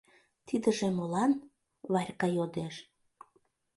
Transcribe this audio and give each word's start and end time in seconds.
«Тидыже 0.47 0.87
молан?»— 0.97 1.31
Варька 1.93 2.27
йодеш. 2.35 2.75